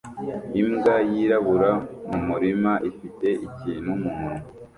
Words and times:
Imbwa 0.61 0.95
yirabura 1.11 1.69
mumurima 2.09 2.71
ifite 2.89 3.27
ikintu 3.47 3.91
mumunwa 4.01 4.33